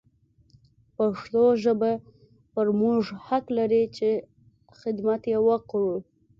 [0.95, 1.91] پښتو ژبه
[2.53, 4.09] پر موږ حق لري چې
[4.79, 5.93] حدمت يې وکړو.